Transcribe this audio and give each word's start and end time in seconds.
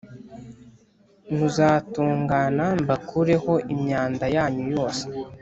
Muzatungana 1.35 2.65
mbakureho 2.81 3.53
imyanda 3.73 4.25
yanyu 4.35 4.65
yose 4.75 5.03